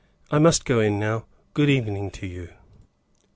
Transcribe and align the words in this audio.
"I 0.31 0.39
must 0.39 0.65
go 0.65 0.79
in 0.79 0.97
now. 0.97 1.25
Good 1.53 1.69
evening 1.69 2.09
to 2.09 2.25
you." 2.25 2.49